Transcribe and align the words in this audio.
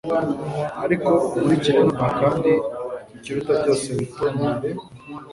Ariko 0.83 1.09
unkurikire 1.35 1.77
nonaha 1.81 2.09
kandi 2.21 2.51
ikiruta 3.15 3.51
byose 3.61 3.85
witondere 3.97 4.77